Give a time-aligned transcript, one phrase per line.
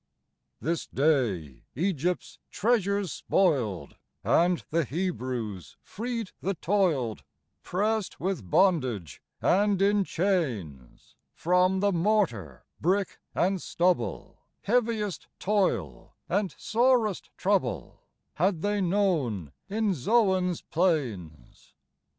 [0.63, 7.23] l & j This day Egypt's treasures spoiled, And the Hebrews freed the toiled,
[7.61, 16.55] Pressed with bondage and in chains; From the mortar, brick, and stubble, Heaviest toil and
[16.57, 18.07] sorest trouble
[18.37, 21.75] Had they known in Zoan's plains.